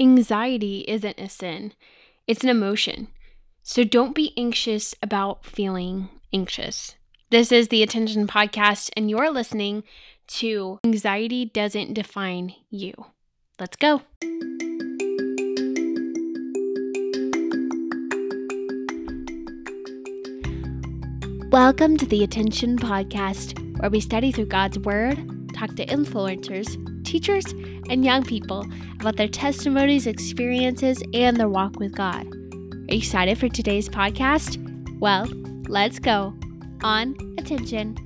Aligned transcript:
Anxiety 0.00 0.84
isn't 0.88 1.20
a 1.20 1.28
sin, 1.28 1.72
it's 2.26 2.42
an 2.42 2.48
emotion. 2.48 3.06
So 3.62 3.84
don't 3.84 4.12
be 4.12 4.32
anxious 4.36 4.92
about 5.00 5.44
feeling 5.44 6.08
anxious. 6.32 6.96
This 7.30 7.52
is 7.52 7.68
the 7.68 7.84
Attention 7.84 8.26
Podcast, 8.26 8.90
and 8.96 9.08
you're 9.08 9.30
listening 9.30 9.84
to 10.26 10.80
Anxiety 10.82 11.44
Doesn't 11.44 11.94
Define 11.94 12.56
You. 12.70 12.92
Let's 13.60 13.76
go. 13.76 14.02
Welcome 21.52 21.98
to 21.98 22.06
the 22.06 22.24
Attention 22.24 22.76
Podcast, 22.78 23.78
where 23.78 23.90
we 23.90 24.00
study 24.00 24.32
through 24.32 24.46
God's 24.46 24.80
Word, 24.80 25.18
talk 25.54 25.76
to 25.76 25.86
influencers, 25.86 26.66
teachers, 27.04 27.46
and 27.88 28.04
young 28.04 28.24
people 28.24 28.66
about 29.00 29.16
their 29.16 29.28
testimonies, 29.28 30.06
experiences, 30.06 31.02
and 31.12 31.36
their 31.36 31.48
walk 31.48 31.78
with 31.78 31.94
God. 31.94 32.26
Are 32.26 32.94
you 32.94 32.98
excited 32.98 33.38
for 33.38 33.48
today's 33.48 33.88
podcast? 33.88 34.58
Well, 34.98 35.26
let's 35.68 35.98
go. 35.98 36.34
On 36.82 37.14
attention. 37.38 37.96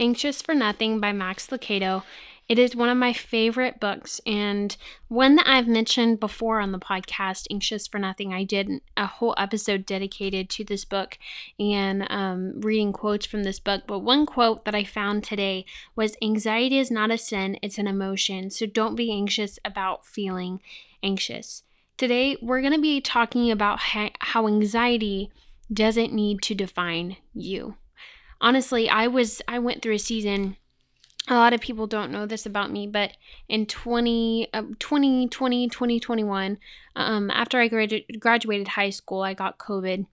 Anxious 0.00 0.42
for 0.42 0.54
Nothing 0.54 1.00
by 1.00 1.12
Max 1.12 1.46
Lucado 1.46 2.02
it 2.48 2.58
is 2.58 2.76
one 2.76 2.90
of 2.90 2.96
my 2.98 3.12
favorite 3.12 3.80
books 3.80 4.20
and 4.26 4.76
one 5.08 5.36
that 5.36 5.48
I've 5.48 5.66
mentioned 5.66 6.20
before 6.20 6.60
on 6.60 6.72
the 6.72 6.78
podcast, 6.78 7.46
Anxious 7.50 7.86
for 7.86 7.98
Nothing. 7.98 8.34
I 8.34 8.44
did 8.44 8.82
a 8.96 9.06
whole 9.06 9.34
episode 9.38 9.86
dedicated 9.86 10.50
to 10.50 10.64
this 10.64 10.84
book 10.84 11.16
and 11.58 12.06
um, 12.10 12.60
reading 12.60 12.92
quotes 12.92 13.24
from 13.24 13.44
this 13.44 13.58
book. 13.58 13.84
But 13.86 14.00
one 14.00 14.26
quote 14.26 14.66
that 14.66 14.74
I 14.74 14.84
found 14.84 15.24
today 15.24 15.64
was 15.96 16.16
Anxiety 16.20 16.78
is 16.78 16.90
not 16.90 17.10
a 17.10 17.16
sin, 17.16 17.58
it's 17.62 17.78
an 17.78 17.86
emotion. 17.86 18.50
So 18.50 18.66
don't 18.66 18.94
be 18.94 19.10
anxious 19.10 19.58
about 19.64 20.04
feeling 20.04 20.60
anxious. 21.02 21.62
Today, 21.96 22.36
we're 22.42 22.60
going 22.60 22.72
to 22.72 22.80
be 22.80 23.00
talking 23.00 23.50
about 23.50 23.78
how 24.18 24.48
anxiety 24.48 25.30
doesn't 25.72 26.12
need 26.12 26.42
to 26.42 26.54
define 26.54 27.16
you. 27.32 27.76
Honestly, 28.40 28.88
I 28.90 29.06
was 29.06 29.40
I 29.46 29.60
went 29.60 29.80
through 29.80 29.94
a 29.94 29.98
season 29.98 30.56
a 31.28 31.34
lot 31.34 31.54
of 31.54 31.60
people 31.60 31.86
don't 31.86 32.10
know 32.10 32.26
this 32.26 32.44
about 32.44 32.70
me, 32.70 32.86
but 32.86 33.12
in 33.48 33.66
20, 33.66 34.48
uh, 34.52 34.62
2020, 34.78 35.68
2021, 35.68 36.58
um, 36.96 37.30
after 37.30 37.58
I 37.60 37.68
gradu- 37.68 38.20
graduated 38.20 38.68
high 38.68 38.90
school, 38.90 39.22
I 39.22 39.32
got 39.32 39.58
COVID. 39.58 40.06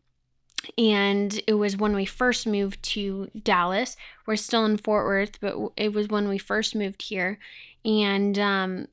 And 0.77 1.41
it 1.47 1.55
was 1.55 1.75
when 1.75 1.95
we 1.95 2.05
first 2.05 2.47
moved 2.47 2.81
to 2.83 3.29
Dallas. 3.43 3.97
We're 4.25 4.35
still 4.35 4.63
in 4.65 4.77
Fort 4.77 5.05
Worth, 5.05 5.41
but 5.41 5.55
it 5.75 5.91
was 5.91 6.07
when 6.07 6.29
we 6.29 6.37
first 6.37 6.75
moved 6.75 7.01
here. 7.01 7.39
And 7.83 8.37
um, 8.37 8.87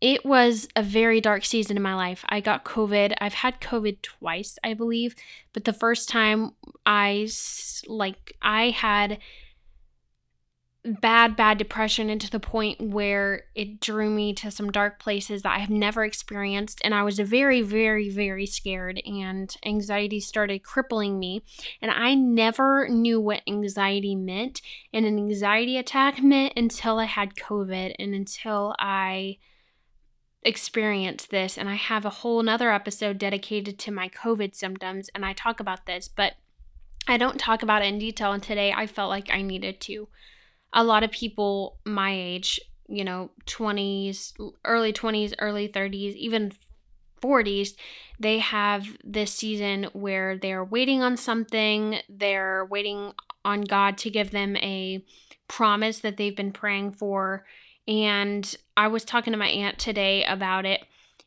it 0.00 0.26
was 0.26 0.68
a 0.74 0.82
very 0.82 1.20
dark 1.20 1.44
season 1.44 1.76
in 1.76 1.82
my 1.82 1.94
life. 1.94 2.24
I 2.28 2.40
got 2.40 2.64
COVID. 2.64 3.14
I've 3.20 3.34
had 3.34 3.60
COVID 3.60 4.02
twice, 4.02 4.58
I 4.64 4.74
believe. 4.74 5.14
But 5.52 5.64
the 5.64 5.72
first 5.72 6.08
time 6.08 6.52
I, 6.84 7.28
like, 7.86 8.34
I 8.42 8.70
had 8.70 9.18
bad, 10.82 11.36
bad 11.36 11.58
depression 11.58 12.08
into 12.08 12.30
the 12.30 12.40
point 12.40 12.80
where 12.80 13.44
it 13.54 13.80
drew 13.80 14.08
me 14.08 14.32
to 14.32 14.50
some 14.50 14.70
dark 14.70 14.98
places 14.98 15.42
that 15.42 15.54
I 15.54 15.58
have 15.58 15.70
never 15.70 16.04
experienced. 16.04 16.80
And 16.82 16.94
I 16.94 17.02
was 17.02 17.18
very, 17.18 17.60
very, 17.60 18.08
very 18.08 18.46
scared, 18.46 19.00
and 19.04 19.54
anxiety 19.64 20.20
started 20.20 20.62
crippling 20.62 21.18
me. 21.18 21.42
And 21.82 21.90
I 21.90 22.14
never 22.14 22.88
knew 22.88 23.20
what 23.20 23.42
anxiety 23.46 24.14
meant 24.14 24.62
and 24.92 25.04
an 25.04 25.18
anxiety 25.18 25.76
attack 25.76 26.22
meant 26.22 26.54
until 26.56 26.98
I 26.98 27.04
had 27.04 27.34
COVID 27.34 27.94
and 27.98 28.14
until 28.14 28.74
I 28.78 29.36
experienced 30.42 31.30
this. 31.30 31.58
And 31.58 31.68
I 31.68 31.74
have 31.74 32.06
a 32.06 32.10
whole 32.10 32.42
nother 32.42 32.72
episode 32.72 33.18
dedicated 33.18 33.78
to 33.80 33.90
my 33.90 34.08
COVID 34.08 34.54
symptoms, 34.54 35.10
and 35.14 35.26
I 35.26 35.34
talk 35.34 35.60
about 35.60 35.84
this, 35.84 36.08
but 36.08 36.34
I 37.06 37.18
don't 37.18 37.38
talk 37.38 37.62
about 37.62 37.82
it 37.82 37.88
in 37.88 37.98
detail. 37.98 38.32
And 38.32 38.42
today 38.42 38.72
I 38.72 38.86
felt 38.86 39.10
like 39.10 39.28
I 39.30 39.42
needed 39.42 39.80
to 39.82 40.08
a 40.72 40.84
lot 40.84 41.02
of 41.02 41.10
people 41.10 41.78
my 41.84 42.12
age, 42.12 42.60
you 42.88 43.04
know, 43.04 43.30
20s, 43.46 44.32
early 44.64 44.92
20s, 44.92 45.34
early 45.38 45.68
30s, 45.68 46.14
even 46.14 46.52
40s, 47.20 47.74
they 48.18 48.38
have 48.38 48.86
this 49.04 49.32
season 49.32 49.84
where 49.92 50.38
they're 50.38 50.64
waiting 50.64 51.02
on 51.02 51.16
something, 51.16 51.98
they're 52.08 52.64
waiting 52.64 53.12
on 53.44 53.62
God 53.62 53.98
to 53.98 54.10
give 54.10 54.30
them 54.30 54.56
a 54.56 55.04
promise 55.48 56.00
that 56.00 56.16
they've 56.16 56.36
been 56.36 56.52
praying 56.52 56.92
for. 56.92 57.44
And 57.88 58.54
I 58.76 58.88
was 58.88 59.04
talking 59.04 59.32
to 59.32 59.38
my 59.38 59.48
aunt 59.48 59.78
today 59.78 60.24
about 60.24 60.64
it 60.64 60.82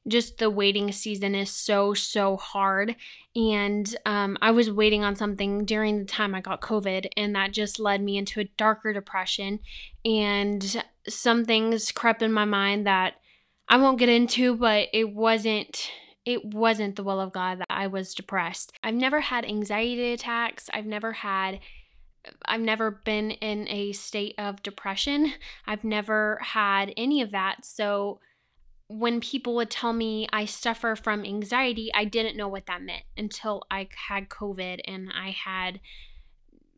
just 0.08 0.38
the 0.38 0.50
waiting 0.50 0.91
season 0.91 1.34
is 1.34 1.50
so 1.50 1.94
so 1.94 2.38
hard 2.38 2.96
and 3.36 3.96
um, 4.06 4.38
i 4.41 4.52
was 4.52 4.69
waiting 4.69 5.03
on 5.03 5.16
something 5.16 5.66
during 5.66 6.00
the 6.00 6.06
time 6.06 6.36
i 6.36 6.41
got 6.41 6.62
covid 6.62 7.08
and 7.16 7.36
that 7.36 7.52
just 7.52 7.80
led 7.80 8.02
me 8.02 8.18
into 8.18 8.40
a 8.40 8.50
darker 8.58 8.94
depression 8.94 9.59
and 10.03 10.84
some 11.08 11.46
things 11.46 11.91
crept 11.91 12.22
in 12.22 12.34
my 12.34 12.46
mind 12.46 12.86
that 12.86 13.16
i 13.69 13.78
won't 13.78 14.00
get 14.00 14.09
into 14.09 14.56
but 14.56 14.88
it 14.94 15.14
wasn't 15.14 15.90
it 16.25 16.44
wasn't 16.46 16.96
the 16.96 17.03
will 17.03 17.20
of 17.20 17.34
god 17.34 17.59
that 17.59 17.68
i 17.70 17.88
was 17.88 18.14
depressed 18.14 18.74
i've 18.84 18.94
never 18.94 19.22
had 19.22 19.46
anxiety 19.46 20.12
attacks 20.14 20.70
i've 20.74 20.85
never 20.85 21.14
had 21.14 21.59
I've 22.46 22.62
never 22.62 22.91
been 22.91 23.31
in 23.31 23.68
a 23.68 23.91
state 23.91 24.35
of 24.38 24.64
depression. 24.64 25.34
I've 25.68 25.84
never 25.84 26.40
had 26.41 26.94
any 26.96 27.22
of 27.22 27.31
that. 27.31 27.66
So 27.66 28.20
when 28.93 29.19
people 29.21 29.55
would 29.55 29.71
tell 29.71 29.91
me 29.91 30.27
I 30.31 30.45
suffer 30.45 30.95
from 30.95 31.25
anxiety, 31.25 31.89
I 31.93 32.05
didn't 32.05 32.37
know 32.37 32.47
what 32.47 32.67
that 32.67 32.81
meant 32.81 33.03
until 33.17 33.63
I 33.71 33.87
had 34.07 34.29
COVID 34.29 34.81
and 34.85 35.09
I 35.13 35.31
had 35.31 35.79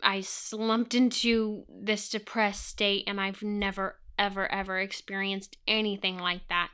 I 0.02 0.22
slumped 0.22 0.94
into 0.94 1.66
this 1.70 2.10
depressed 2.10 2.68
state 2.68 3.04
and 3.08 3.20
I've 3.20 3.44
never 3.44 4.00
ever 4.18 4.50
ever 4.50 4.80
experienced 4.80 5.58
anything 5.68 6.18
like 6.18 6.48
that. 6.48 6.70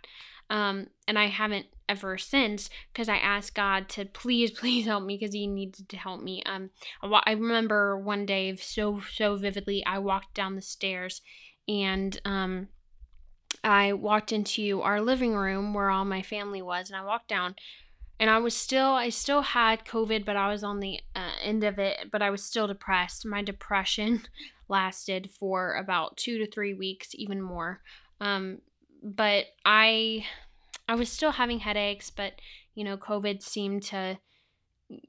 Um, 0.51 0.87
and 1.07 1.17
I 1.17 1.27
haven't 1.27 1.67
ever 1.89 2.17
since 2.19 2.69
because 2.93 3.09
I 3.09 3.17
asked 3.17 3.55
God 3.55 3.89
to 3.89 4.05
please, 4.05 4.51
please 4.59 4.85
help 4.85 5.03
me 5.03 5.17
because 5.17 5.33
He 5.33 5.47
needed 5.47 5.89
to 5.89 5.97
help 5.97 6.21
me. 6.21 6.43
Um, 6.45 6.69
I, 7.01 7.21
I 7.25 7.31
remember 7.31 7.97
one 7.97 8.27
day 8.27 8.55
so 8.57 9.01
so 9.11 9.37
vividly. 9.37 9.83
I 9.87 9.97
walked 9.97 10.35
down 10.35 10.55
the 10.55 10.61
stairs 10.61 11.21
and 11.67 12.19
um, 12.25 12.67
I 13.63 13.93
walked 13.93 14.31
into 14.31 14.81
our 14.81 15.01
living 15.01 15.35
room 15.35 15.73
where 15.73 15.89
all 15.89 16.05
my 16.05 16.21
family 16.21 16.61
was, 16.61 16.89
and 16.89 16.97
I 16.97 17.03
walked 17.03 17.27
down, 17.27 17.55
and 18.19 18.29
I 18.29 18.39
was 18.39 18.55
still, 18.55 18.89
I 18.89 19.09
still 19.09 19.41
had 19.41 19.85
COVID, 19.85 20.25
but 20.25 20.35
I 20.35 20.49
was 20.49 20.63
on 20.63 20.79
the 20.79 20.99
uh, 21.15 21.31
end 21.43 21.63
of 21.63 21.79
it, 21.79 22.09
but 22.11 22.21
I 22.21 22.29
was 22.29 22.43
still 22.43 22.67
depressed. 22.67 23.25
My 23.25 23.41
depression 23.41 24.23
lasted 24.67 25.29
for 25.31 25.75
about 25.75 26.17
two 26.17 26.37
to 26.37 26.49
three 26.49 26.73
weeks, 26.73 27.09
even 27.13 27.41
more. 27.41 27.81
Um, 28.19 28.59
but 29.03 29.45
I, 29.65 30.25
I 30.87 30.95
was 30.95 31.09
still 31.09 31.31
having 31.31 31.59
headaches, 31.59 32.09
but 32.09 32.33
you 32.75 32.83
know, 32.83 32.97
COVID 32.97 33.41
seemed 33.41 33.83
to, 33.83 34.17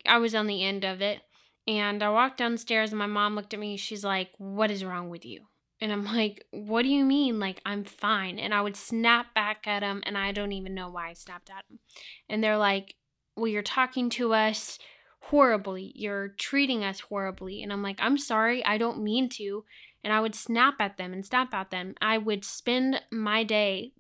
I 0.06 0.18
was 0.18 0.34
on 0.34 0.46
the 0.46 0.64
end 0.64 0.84
of 0.84 1.00
it. 1.00 1.20
And 1.68 2.02
I 2.02 2.10
walked 2.10 2.38
downstairs, 2.38 2.90
and 2.90 2.98
my 2.98 3.06
mom 3.06 3.36
looked 3.36 3.54
at 3.54 3.60
me. 3.60 3.76
She's 3.76 4.02
like, 4.02 4.30
What 4.36 4.70
is 4.70 4.84
wrong 4.84 5.10
with 5.10 5.24
you? 5.24 5.46
And 5.82 5.90
I'm 5.90 6.04
like, 6.04 6.46
what 6.52 6.82
do 6.82 6.88
you 6.88 7.04
mean? 7.04 7.40
Like, 7.40 7.60
I'm 7.66 7.82
fine. 7.82 8.38
And 8.38 8.54
I 8.54 8.62
would 8.62 8.76
snap 8.76 9.34
back 9.34 9.66
at 9.66 9.80
them, 9.80 10.00
and 10.06 10.16
I 10.16 10.30
don't 10.30 10.52
even 10.52 10.76
know 10.76 10.88
why 10.88 11.10
I 11.10 11.14
snapped 11.14 11.50
at 11.50 11.64
them. 11.68 11.80
And 12.28 12.42
they're 12.42 12.56
like, 12.56 12.94
well, 13.36 13.48
you're 13.48 13.62
talking 13.62 14.08
to 14.10 14.32
us 14.32 14.78
horribly. 15.22 15.90
You're 15.96 16.28
treating 16.38 16.84
us 16.84 17.00
horribly. 17.00 17.64
And 17.64 17.72
I'm 17.72 17.82
like, 17.82 17.98
I'm 17.98 18.16
sorry. 18.16 18.64
I 18.64 18.78
don't 18.78 19.02
mean 19.02 19.28
to. 19.30 19.64
And 20.04 20.12
I 20.12 20.20
would 20.20 20.36
snap 20.36 20.74
at 20.78 20.98
them 20.98 21.12
and 21.12 21.26
snap 21.26 21.52
at 21.52 21.72
them. 21.72 21.94
I 22.00 22.16
would 22.16 22.44
spend 22.44 23.02
my 23.10 23.42
day 23.42 23.92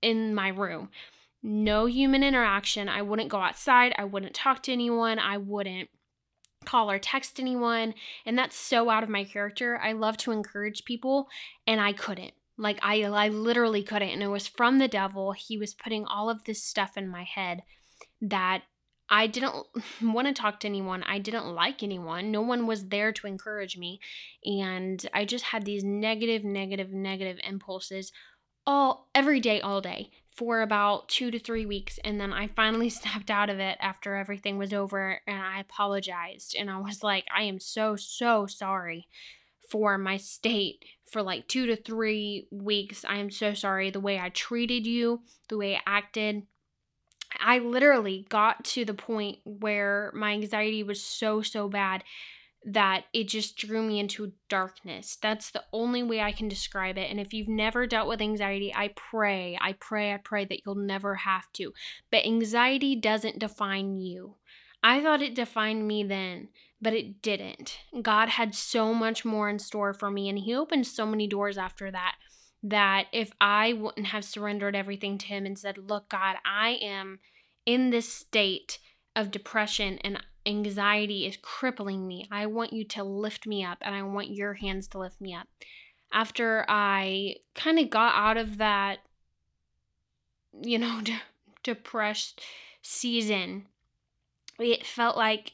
in 0.00 0.36
my 0.36 0.48
room. 0.48 0.90
No 1.42 1.86
human 1.86 2.22
interaction. 2.22 2.88
I 2.88 3.02
wouldn't 3.02 3.28
go 3.28 3.38
outside. 3.38 3.92
I 3.98 4.04
wouldn't 4.04 4.34
talk 4.34 4.62
to 4.62 4.72
anyone. 4.72 5.18
I 5.18 5.38
wouldn't 5.38 5.88
call 6.64 6.90
or 6.90 6.98
text 6.98 7.38
anyone. 7.38 7.94
And 8.26 8.36
that's 8.38 8.56
so 8.56 8.90
out 8.90 9.02
of 9.02 9.08
my 9.08 9.24
character. 9.24 9.78
I 9.82 9.92
love 9.92 10.16
to 10.18 10.32
encourage 10.32 10.84
people, 10.84 11.28
and 11.66 11.80
I 11.80 11.92
couldn't. 11.92 12.32
Like, 12.56 12.78
I, 12.82 13.02
I 13.02 13.28
literally 13.28 13.82
couldn't. 13.82 14.10
And 14.10 14.22
it 14.22 14.28
was 14.28 14.46
from 14.46 14.78
the 14.78 14.88
devil. 14.88 15.32
He 15.32 15.58
was 15.58 15.74
putting 15.74 16.04
all 16.04 16.30
of 16.30 16.44
this 16.44 16.62
stuff 16.62 16.96
in 16.96 17.08
my 17.08 17.24
head 17.24 17.62
that 18.20 18.62
I 19.08 19.26
didn't 19.26 19.54
want 20.02 20.28
to 20.28 20.34
talk 20.34 20.60
to 20.60 20.68
anyone. 20.68 21.02
I 21.02 21.18
didn't 21.18 21.54
like 21.54 21.82
anyone. 21.82 22.30
No 22.30 22.42
one 22.42 22.66
was 22.66 22.86
there 22.88 23.12
to 23.12 23.26
encourage 23.26 23.76
me. 23.76 24.00
And 24.44 25.04
I 25.12 25.24
just 25.24 25.46
had 25.46 25.64
these 25.64 25.84
negative, 25.84 26.44
negative, 26.44 26.90
negative 26.90 27.38
impulses 27.44 28.12
all 28.66 29.08
every 29.14 29.40
day, 29.40 29.60
all 29.60 29.80
day 29.80 30.10
for 30.34 30.62
about 30.62 31.08
two 31.08 31.30
to 31.30 31.38
three 31.38 31.64
weeks. 31.64 31.98
And 32.04 32.20
then 32.20 32.32
I 32.32 32.48
finally 32.48 32.90
snapped 32.90 33.30
out 33.30 33.50
of 33.50 33.60
it 33.60 33.78
after 33.80 34.16
everything 34.16 34.58
was 34.58 34.72
over 34.72 35.20
and 35.26 35.40
I 35.40 35.60
apologized. 35.60 36.54
And 36.58 36.70
I 36.70 36.78
was 36.78 37.02
like, 37.02 37.24
I 37.34 37.44
am 37.44 37.60
so, 37.60 37.96
so 37.96 38.46
sorry 38.46 39.08
for 39.70 39.96
my 39.96 40.16
state 40.16 40.84
for 41.10 41.22
like 41.22 41.48
two 41.48 41.66
to 41.66 41.76
three 41.76 42.48
weeks. 42.50 43.04
I 43.04 43.16
am 43.16 43.30
so 43.30 43.54
sorry. 43.54 43.90
The 43.90 44.00
way 44.00 44.18
I 44.18 44.28
treated 44.30 44.86
you, 44.86 45.22
the 45.48 45.58
way 45.58 45.76
I 45.76 45.80
acted. 45.86 46.42
I 47.40 47.58
literally 47.58 48.26
got 48.28 48.64
to 48.66 48.84
the 48.84 48.94
point 48.94 49.38
where 49.44 50.12
my 50.14 50.32
anxiety 50.32 50.82
was 50.82 51.02
so, 51.02 51.42
so 51.42 51.68
bad 51.68 52.04
that 52.64 53.04
it 53.12 53.28
just 53.28 53.56
drew 53.56 53.82
me 53.82 53.98
into 54.00 54.32
darkness. 54.48 55.18
That's 55.20 55.50
the 55.50 55.64
only 55.72 56.02
way 56.02 56.20
I 56.20 56.32
can 56.32 56.48
describe 56.48 56.96
it. 56.96 57.10
And 57.10 57.20
if 57.20 57.34
you've 57.34 57.48
never 57.48 57.86
dealt 57.86 58.08
with 58.08 58.22
anxiety, 58.22 58.72
I 58.74 58.88
pray, 58.96 59.58
I 59.60 59.74
pray, 59.74 60.14
I 60.14 60.16
pray 60.16 60.46
that 60.46 60.60
you'll 60.64 60.74
never 60.74 61.14
have 61.14 61.52
to. 61.54 61.72
But 62.10 62.24
anxiety 62.24 62.96
doesn't 62.96 63.38
define 63.38 63.98
you. 63.98 64.36
I 64.82 65.02
thought 65.02 65.22
it 65.22 65.34
defined 65.34 65.86
me 65.86 66.04
then, 66.04 66.48
but 66.80 66.94
it 66.94 67.20
didn't. 67.20 67.78
God 68.02 68.30
had 68.30 68.54
so 68.54 68.94
much 68.94 69.24
more 69.24 69.48
in 69.48 69.58
store 69.58 69.92
for 69.92 70.10
me, 70.10 70.28
and 70.28 70.38
He 70.38 70.54
opened 70.54 70.86
so 70.86 71.06
many 71.06 71.26
doors 71.26 71.58
after 71.58 71.90
that. 71.90 72.16
That 72.62 73.06
if 73.12 73.30
I 73.40 73.74
wouldn't 73.74 74.06
have 74.08 74.24
surrendered 74.24 74.74
everything 74.74 75.18
to 75.18 75.26
Him 75.26 75.44
and 75.44 75.58
said, 75.58 75.76
Look, 75.76 76.08
God, 76.08 76.36
I 76.46 76.78
am 76.82 77.18
in 77.66 77.90
this 77.90 78.10
state 78.10 78.78
of 79.16 79.30
depression 79.30 79.98
and 80.02 80.22
anxiety 80.46 81.26
is 81.26 81.38
crippling 81.40 82.06
me. 82.06 82.28
I 82.30 82.46
want 82.46 82.72
you 82.72 82.84
to 82.84 83.04
lift 83.04 83.46
me 83.46 83.64
up, 83.64 83.78
and 83.80 83.94
I 83.94 84.02
want 84.02 84.30
your 84.30 84.54
hands 84.54 84.88
to 84.88 84.98
lift 84.98 85.20
me 85.20 85.34
up. 85.34 85.48
After 86.12 86.64
I 86.68 87.36
kind 87.54 87.78
of 87.78 87.90
got 87.90 88.14
out 88.14 88.36
of 88.36 88.58
that, 88.58 89.00
you 90.62 90.78
know, 90.78 91.00
de- 91.04 91.22
depressed 91.62 92.40
season, 92.82 93.66
it 94.58 94.86
felt 94.86 95.16
like 95.16 95.52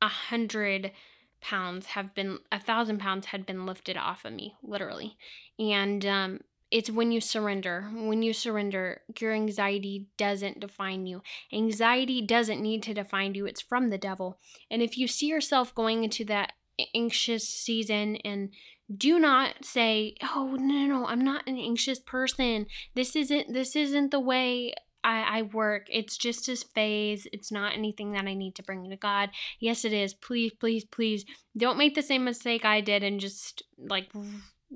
a 0.00 0.08
hundred 0.08 0.92
pounds 1.40 1.86
have 1.86 2.14
been 2.14 2.38
a 2.50 2.58
thousand 2.58 2.98
pounds 2.98 3.26
had 3.26 3.46
been 3.46 3.66
lifted 3.66 3.96
off 3.96 4.24
of 4.24 4.32
me 4.32 4.54
literally 4.62 5.16
and 5.58 6.04
um 6.04 6.40
it's 6.70 6.90
when 6.90 7.12
you 7.12 7.20
surrender 7.20 7.88
when 7.94 8.22
you 8.22 8.32
surrender 8.32 9.00
your 9.20 9.32
anxiety 9.32 10.06
doesn't 10.16 10.60
define 10.60 11.06
you 11.06 11.22
anxiety 11.52 12.20
doesn't 12.20 12.60
need 12.60 12.82
to 12.82 12.94
define 12.94 13.34
you 13.34 13.46
it's 13.46 13.60
from 13.60 13.90
the 13.90 13.98
devil 13.98 14.38
and 14.70 14.82
if 14.82 14.98
you 14.98 15.06
see 15.06 15.26
yourself 15.26 15.74
going 15.74 16.04
into 16.04 16.24
that 16.24 16.52
anxious 16.94 17.48
season 17.48 18.16
and 18.16 18.50
do 18.96 19.18
not 19.18 19.64
say 19.64 20.14
oh 20.22 20.56
no 20.58 20.86
no 20.86 21.06
i'm 21.06 21.24
not 21.24 21.46
an 21.46 21.56
anxious 21.56 21.98
person 22.00 22.66
this 22.94 23.16
isn't 23.16 23.52
this 23.52 23.76
isn't 23.76 24.10
the 24.10 24.20
way 24.20 24.74
I, 25.04 25.38
I 25.38 25.42
work. 25.42 25.86
It's 25.88 26.16
just 26.16 26.48
a 26.48 26.56
phase. 26.56 27.28
It's 27.32 27.52
not 27.52 27.74
anything 27.74 28.10
that 28.12 28.26
I 28.26 28.34
need 28.34 28.56
to 28.56 28.64
bring 28.64 28.90
to 28.90 28.96
God. 28.96 29.30
Yes, 29.60 29.84
it 29.84 29.92
is. 29.92 30.14
Please, 30.14 30.52
please, 30.58 30.84
please 30.84 31.24
don't 31.56 31.78
make 31.78 31.94
the 31.94 32.02
same 32.02 32.24
mistake 32.24 32.64
I 32.64 32.80
did 32.80 33.04
and 33.04 33.20
just 33.20 33.62
like 33.78 34.10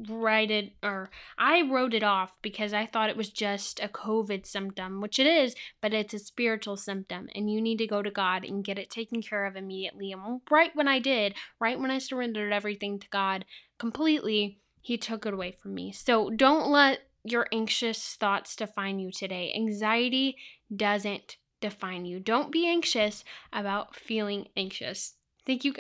write 0.09 0.51
it 0.51 0.73
or 0.83 1.11
I 1.39 1.63
wrote 1.63 1.95
it 1.95 2.03
off 2.03 2.33
because 2.43 2.73
I 2.73 2.87
thought 2.87 3.11
it 3.11 3.17
was 3.17 3.29
just 3.29 3.81
a 3.81 3.89
COVID 3.89 4.47
symptom, 4.47 5.01
which 5.01 5.19
it 5.19 5.27
is, 5.27 5.55
but 5.81 5.93
it's 5.93 6.15
a 6.15 6.19
spiritual 6.19 6.77
symptom 6.77 7.29
and 7.35 7.51
you 7.51 7.61
need 7.61 7.79
to 7.79 7.87
go 7.87 8.03
to 8.03 8.11
God 8.11 8.45
and 8.45 8.65
get 8.65 8.79
it 8.79 8.91
taken 8.91 9.21
care 9.21 9.47
of 9.47 9.57
immediately. 9.57 10.13
And 10.13 10.41
right 10.51 10.75
when 10.75 10.89
I 10.89 10.99
did, 10.99 11.35
right 11.59 11.79
when 11.79 11.91
I 11.91 11.99
surrendered 11.99 12.53
everything 12.53 12.99
to 13.01 13.09
God 13.09 13.45
completely, 13.79 14.61
He 14.81 14.97
took 14.97 15.27
it 15.27 15.35
away 15.35 15.53
from 15.53 15.75
me. 15.75 15.93
So 15.93 16.31
don't 16.31 16.71
let 16.71 17.01
your 17.25 17.47
anxious 17.53 18.17
thoughts 18.17 18.57
define 18.57 18.99
you 18.99 19.11
today. 19.11 19.53
Anxiety 19.55 20.37
doesn't 20.75 21.37
define 21.61 22.05
you. 22.07 22.21
Don't 22.21 22.51
be 22.53 22.67
anxious 22.67 23.25
about 23.53 23.95
feeling 23.95 24.49
anxious. 24.57 25.15
Thank 25.47 25.65
you. 25.65 25.75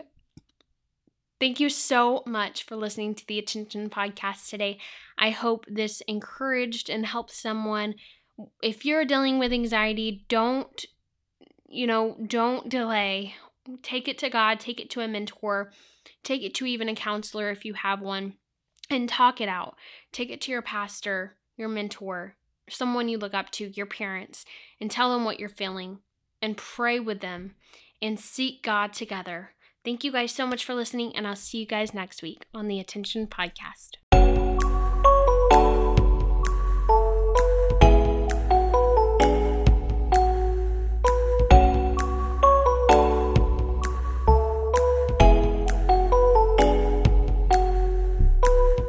Thank 1.40 1.58
you 1.58 1.70
so 1.70 2.22
much 2.26 2.64
for 2.64 2.76
listening 2.76 3.14
to 3.14 3.26
the 3.26 3.38
Attention 3.38 3.88
Podcast 3.88 4.50
today. 4.50 4.76
I 5.16 5.30
hope 5.30 5.64
this 5.66 6.02
encouraged 6.02 6.90
and 6.90 7.06
helped 7.06 7.30
someone. 7.30 7.94
If 8.62 8.84
you're 8.84 9.06
dealing 9.06 9.38
with 9.38 9.50
anxiety, 9.50 10.26
don't, 10.28 10.84
you 11.66 11.86
know, 11.86 12.18
don't 12.26 12.68
delay. 12.68 13.36
Take 13.82 14.06
it 14.06 14.18
to 14.18 14.28
God, 14.28 14.60
take 14.60 14.80
it 14.80 14.90
to 14.90 15.00
a 15.00 15.08
mentor, 15.08 15.72
take 16.22 16.42
it 16.42 16.54
to 16.56 16.66
even 16.66 16.90
a 16.90 16.94
counselor 16.94 17.50
if 17.50 17.64
you 17.64 17.72
have 17.72 18.02
one 18.02 18.34
and 18.90 19.08
talk 19.08 19.40
it 19.40 19.48
out. 19.48 19.76
Take 20.12 20.28
it 20.28 20.42
to 20.42 20.52
your 20.52 20.60
pastor, 20.60 21.36
your 21.56 21.68
mentor, 21.68 22.36
someone 22.68 23.08
you 23.08 23.16
look 23.16 23.32
up 23.32 23.50
to, 23.52 23.72
your 23.74 23.86
parents, 23.86 24.44
and 24.78 24.90
tell 24.90 25.10
them 25.10 25.24
what 25.24 25.40
you're 25.40 25.48
feeling 25.48 26.00
and 26.42 26.58
pray 26.58 27.00
with 27.00 27.20
them 27.20 27.54
and 28.02 28.20
seek 28.20 28.62
God 28.62 28.92
together. 28.92 29.52
Thank 29.82 30.04
you 30.04 30.12
guys 30.12 30.32
so 30.32 30.46
much 30.46 30.64
for 30.64 30.74
listening, 30.74 31.16
and 31.16 31.26
I'll 31.26 31.36
see 31.36 31.58
you 31.58 31.66
guys 31.66 31.94
next 31.94 32.22
week 32.22 32.44
on 32.52 32.68
the 32.68 32.78
Attention 32.78 33.26
Podcast. 33.26 33.96